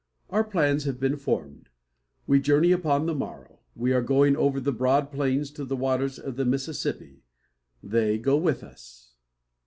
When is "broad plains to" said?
4.73-5.63